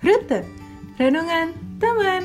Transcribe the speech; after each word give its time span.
Rute, 0.00 0.48
renungan 0.96 1.52
teman. 1.76 2.24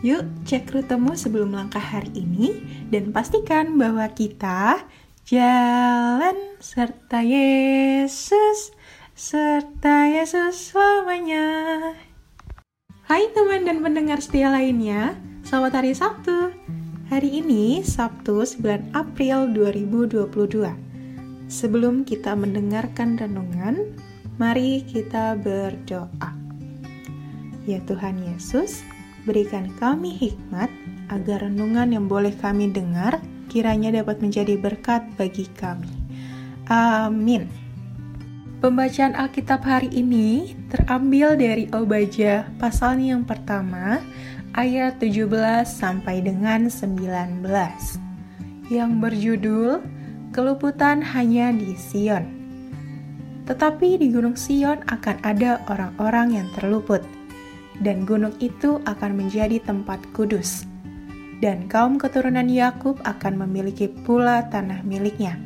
Yuk 0.00 0.24
cek 0.48 0.72
rutemu 0.72 1.12
sebelum 1.12 1.52
langkah 1.52 1.80
hari 1.80 2.08
ini 2.16 2.56
dan 2.88 3.12
pastikan 3.12 3.76
bahwa 3.76 4.08
kita 4.16 4.80
jalan 5.28 6.56
serta 6.56 7.20
Yesus, 7.20 8.72
serta 9.12 10.08
Yesus 10.08 10.72
selamanya. 10.72 11.44
Hai 13.04 13.28
teman 13.36 13.68
dan 13.68 13.84
pendengar 13.84 14.24
setia 14.24 14.48
lainnya, 14.48 15.20
selamat 15.44 15.84
hari 15.84 15.92
Sabtu. 15.92 16.56
Hari 17.12 17.44
ini 17.44 17.84
Sabtu 17.84 18.40
9 18.40 18.96
April 18.96 19.52
2022. 19.52 20.32
Sebelum 21.52 22.08
kita 22.08 22.32
mendengarkan 22.32 23.20
renungan, 23.20 23.84
mari 24.40 24.80
kita 24.88 25.36
berdoa. 25.36 26.35
Ya 27.66 27.82
Tuhan 27.82 28.22
Yesus, 28.22 28.86
berikan 29.26 29.74
kami 29.82 30.14
hikmat 30.14 30.70
agar 31.10 31.42
renungan 31.42 31.90
yang 31.90 32.06
boleh 32.06 32.30
kami 32.38 32.70
dengar 32.70 33.18
kiranya 33.50 33.90
dapat 33.90 34.22
menjadi 34.22 34.54
berkat 34.54 35.02
bagi 35.18 35.50
kami. 35.58 35.90
Amin. 36.70 37.50
Pembacaan 38.62 39.18
Alkitab 39.18 39.66
hari 39.66 39.90
ini 39.90 40.54
terambil 40.70 41.34
dari 41.34 41.66
Obaja 41.74 42.46
pasalnya 42.62 43.18
yang 43.18 43.26
pertama 43.26 43.98
ayat 44.54 45.02
17 45.02 45.26
sampai 45.66 46.22
dengan 46.22 46.70
19 46.70 47.42
yang 48.70 49.02
berjudul 49.02 49.82
Keluputan 50.34 51.00
hanya 51.00 51.48
di 51.50 51.74
Sion. 51.74 52.28
Tetapi 53.46 54.02
di 54.02 54.10
Gunung 54.10 54.34
Sion 54.34 54.82
akan 54.84 55.16
ada 55.22 55.62
orang-orang 55.70 56.42
yang 56.42 56.48
terluput 56.52 57.00
dan 57.80 58.08
gunung 58.08 58.32
itu 58.40 58.80
akan 58.88 59.16
menjadi 59.16 59.60
tempat 59.60 60.00
kudus. 60.16 60.64
Dan 61.44 61.68
kaum 61.68 62.00
keturunan 62.00 62.48
Yakub 62.48 62.96
akan 63.04 63.44
memiliki 63.44 63.92
pula 63.92 64.48
tanah 64.48 64.80
miliknya. 64.88 65.36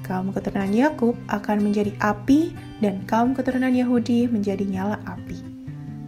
Kaum 0.00 0.32
keturunan 0.32 0.72
Yakub 0.72 1.12
akan 1.28 1.60
menjadi 1.60 1.92
api, 2.00 2.56
dan 2.80 3.04
kaum 3.04 3.36
keturunan 3.36 3.70
Yahudi 3.70 4.24
menjadi 4.32 4.64
nyala 4.64 4.96
api. 5.04 5.36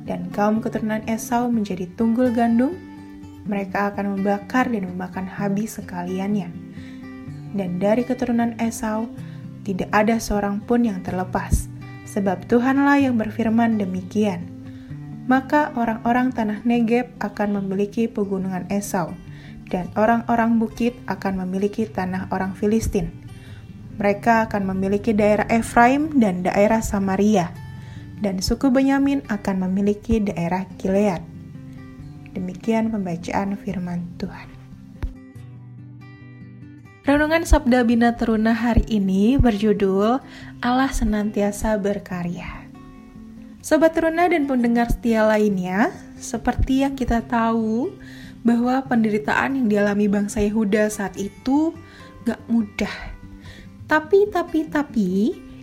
Dan 0.08 0.32
kaum 0.32 0.64
keturunan 0.64 1.04
Esau 1.04 1.52
menjadi 1.52 1.86
tunggul 1.94 2.32
gandum, 2.32 2.72
mereka 3.44 3.92
akan 3.92 4.16
membakar 4.16 4.66
dan 4.72 4.88
memakan 4.88 5.28
habis 5.28 5.76
sekaliannya. 5.76 6.48
Dan 7.52 7.76
dari 7.76 8.02
keturunan 8.08 8.56
Esau, 8.56 9.06
tidak 9.62 9.92
ada 9.92 10.16
seorang 10.16 10.64
pun 10.64 10.82
yang 10.82 11.04
terlepas, 11.04 11.68
sebab 12.08 12.48
Tuhanlah 12.48 12.98
yang 12.98 13.20
berfirman 13.20 13.78
demikian 13.78 14.51
maka 15.30 15.70
orang-orang 15.78 16.34
tanah 16.34 16.66
Negeb 16.66 17.14
akan 17.22 17.62
memiliki 17.62 18.10
pegunungan 18.10 18.66
Esau, 18.70 19.14
dan 19.70 19.88
orang-orang 19.94 20.58
bukit 20.58 20.98
akan 21.06 21.46
memiliki 21.46 21.86
tanah 21.86 22.28
orang 22.34 22.52
Filistin. 22.52 23.10
Mereka 23.96 24.50
akan 24.50 24.72
memiliki 24.74 25.12
daerah 25.14 25.46
Efraim 25.52 26.16
dan 26.18 26.42
daerah 26.42 26.82
Samaria, 26.82 27.54
dan 28.18 28.42
suku 28.42 28.70
Benyamin 28.72 29.22
akan 29.30 29.68
memiliki 29.68 30.18
daerah 30.22 30.66
Gilead. 30.78 31.22
Demikian 32.32 32.88
pembacaan 32.88 33.60
firman 33.60 34.08
Tuhan. 34.16 34.48
Renungan 37.02 37.42
Sabda 37.42 37.82
Bina 37.82 38.14
Teruna 38.14 38.54
hari 38.54 38.86
ini 38.86 39.34
berjudul 39.34 40.22
Allah 40.62 40.90
Senantiasa 40.94 41.74
Berkarya. 41.74 42.61
Sobat 43.62 43.94
Teruna 43.94 44.26
dan 44.26 44.50
pendengar 44.50 44.90
setia 44.90 45.22
lainnya, 45.22 45.94
seperti 46.18 46.82
yang 46.82 46.98
kita 46.98 47.22
tahu 47.22 47.94
bahwa 48.42 48.82
penderitaan 48.90 49.54
yang 49.54 49.66
dialami 49.70 50.10
bangsa 50.10 50.42
Yehuda 50.42 50.90
saat 50.90 51.14
itu 51.14 51.70
gak 52.26 52.42
mudah. 52.50 52.90
Tapi, 53.86 54.26
tapi, 54.34 54.66
tapi, 54.66 55.10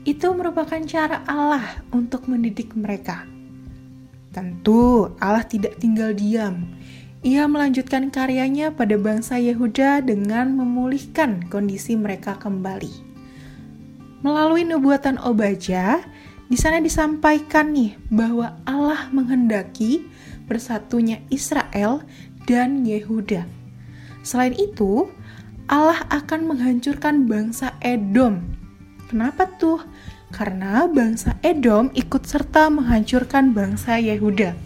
itu 0.07 0.27
merupakan 0.31 0.79
cara 0.87 1.27
Allah 1.27 1.83
untuk 1.91 2.31
mendidik 2.31 2.71
mereka. 2.71 3.27
Tentu, 4.31 5.11
Allah 5.19 5.43
tidak 5.43 5.75
tinggal 5.83 6.15
diam. 6.15 6.71
Ia 7.19 7.51
melanjutkan 7.51 8.15
karyanya 8.15 8.71
pada 8.79 8.95
bangsa 8.95 9.35
Yehuda 9.35 10.07
dengan 10.07 10.55
memulihkan 10.55 11.51
kondisi 11.51 11.99
mereka 11.99 12.39
kembali. 12.39 13.11
Melalui 14.23 14.63
nubuatan 14.63 15.19
Obaja, 15.19 15.99
di 16.49 16.57
sana 16.57 16.81
disampaikan 16.81 17.69
nih 17.77 17.93
bahwa 18.09 18.57
Allah 18.65 19.05
menghendaki 19.13 20.09
bersatunya 20.49 21.21
Israel 21.29 22.01
dan 22.49 22.81
Yehuda. 22.81 23.45
Selain 24.25 24.57
itu, 24.57 25.05
Allah 25.69 26.01
akan 26.09 26.49
menghancurkan 26.49 27.29
bangsa 27.29 27.77
Edom. 27.85 28.41
Kenapa 29.05 29.45
tuh? 29.61 29.85
Karena 30.33 30.89
bangsa 30.89 31.37
Edom 31.45 31.93
ikut 31.93 32.25
serta 32.25 32.73
menghancurkan 32.73 33.53
bangsa 33.53 34.01
Yehuda. 34.01 34.57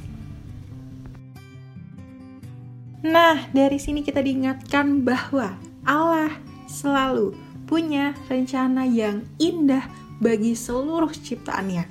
Nah, 3.03 3.44
dari 3.51 3.83
sini 3.83 4.00
kita 4.00 4.23
diingatkan 4.23 5.03
bahwa 5.03 5.59
Allah 5.83 6.31
selalu 6.71 7.35
punya 7.67 8.15
rencana 8.31 8.88
yang 8.88 9.27
indah 9.44 9.83
bagi 10.23 10.56
seluruh 10.56 11.11
ciptaannya. 11.11 11.84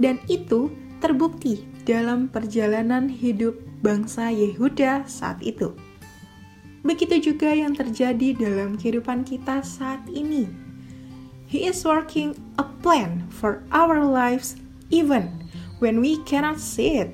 Dan 0.00 0.18
itu 0.26 0.72
terbukti 1.04 1.68
dalam 1.84 2.32
perjalanan 2.32 3.12
hidup 3.12 3.54
bangsa 3.84 4.32
Yehuda 4.32 5.04
saat 5.04 5.44
itu. 5.44 5.76
Begitu 6.80 7.32
juga 7.32 7.52
yang 7.52 7.76
terjadi 7.76 8.36
dalam 8.36 8.80
kehidupan 8.80 9.28
kita 9.28 9.60
saat 9.60 10.00
ini. 10.08 10.48
He 11.44 11.68
is 11.68 11.84
working 11.84 12.34
a 12.56 12.64
plan 12.80 13.28
for 13.28 13.62
our 13.70 14.00
lives 14.02 14.56
even 14.88 15.28
when 15.78 16.00
we 16.00 16.20
cannot 16.24 16.56
see 16.56 17.04
it. 17.04 17.12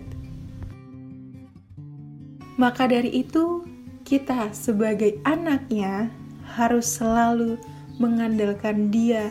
Maka 2.58 2.90
dari 2.90 3.24
itu, 3.24 3.64
kita 4.04 4.52
sebagai 4.52 5.16
anaknya 5.24 6.10
harus 6.44 6.98
selalu 6.98 7.56
mengandalkan 8.02 8.90
dia 8.90 9.30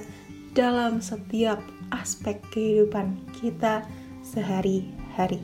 dalam 0.53 0.99
setiap 1.03 1.61
aspek 1.93 2.41
kehidupan 2.49 3.17
kita 3.37 3.85
sehari-hari. 4.25 5.41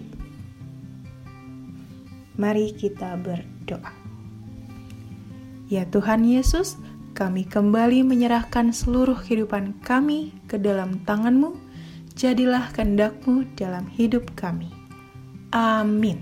Mari 2.36 2.76
kita 2.76 3.16
berdoa. 3.16 3.94
Ya 5.72 5.88
Tuhan 5.90 6.28
Yesus, 6.28 6.78
kami 7.16 7.48
kembali 7.48 8.04
menyerahkan 8.04 8.76
seluruh 8.76 9.18
kehidupan 9.18 9.82
kami 9.82 10.36
ke 10.52 10.60
dalam 10.60 11.02
tangan-Mu. 11.08 11.56
Jadilah 12.14 12.70
kehendak-Mu 12.76 13.48
dalam 13.56 13.88
hidup 13.90 14.36
kami. 14.36 14.70
Amin. 15.56 16.20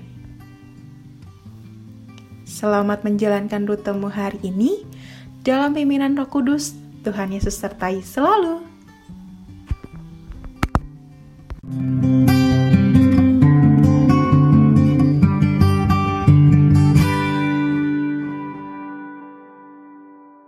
Selamat 2.46 3.02
menjalankan 3.02 3.66
rutemu 3.66 4.08
hari 4.08 4.40
ini. 4.46 4.86
Dalam 5.42 5.74
pimpinan 5.74 6.16
Roh 6.16 6.30
Kudus, 6.30 6.78
Tuhan 7.04 7.36
Yesus 7.36 7.58
sertai 7.58 8.00
selalu. 8.00 8.73
Mm-hmm. 11.74 12.23